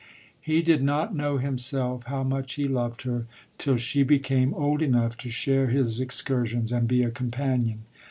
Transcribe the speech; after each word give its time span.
He 0.41 0.63
did 0.63 0.81
not 0.81 1.15
know 1.15 1.37
himself 1.37 2.05
how 2.05 2.23
much 2.23 2.55
he 2.55 2.67
loved 2.67 3.03
her, 3.03 3.27
till 3.59 3.77
she 3.77 4.01
became 4.01 4.51
old 4.55 4.81
enough 4.81 5.15
to 5.17 5.29
share 5.29 5.67
his 5.67 6.01
ex 6.01 6.23
cursions 6.23 6.71
and 6.75 6.87
be 6.87 7.03
a 7.03 7.11
companion. 7.11 7.83